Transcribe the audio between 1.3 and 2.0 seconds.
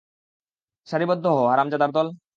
হ, হারামজাদার